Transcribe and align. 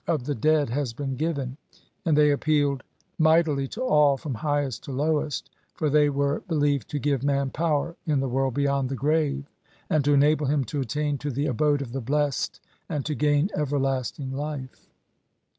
XLV 0.07 0.13
of 0.15 0.23
the 0.25 0.33
Dead 0.33 0.69
has 0.71 0.93
been 0.93 1.15
given, 1.15 1.57
and 2.05 2.17
they 2.17 2.31
appealed 2.31 2.81
might 3.19 3.47
ily 3.47 3.67
to 3.67 3.83
all, 3.83 4.17
from 4.17 4.33
highest 4.33 4.83
to 4.85 4.91
lowest, 4.91 5.51
for 5.75 5.91
they 5.91 6.09
were 6.09 6.39
be 6.49 6.55
lieved 6.55 6.85
to 6.87 6.97
give 6.97 7.21
man 7.23 7.51
power 7.51 7.95
in 8.07 8.19
the 8.19 8.27
world 8.27 8.55
beyond 8.55 8.89
the 8.89 8.95
grave, 8.95 9.45
and 9.91 10.03
to 10.03 10.13
enable 10.15 10.47
him 10.47 10.63
to 10.63 10.81
attain 10.81 11.19
to 11.19 11.29
the 11.29 11.45
abode 11.45 11.83
of 11.83 11.91
the 11.91 12.01
blessed 12.01 12.59
and 12.89 13.05
to 13.05 13.13
gain 13.13 13.51
everlasting 13.55 14.31
life. 14.31 14.87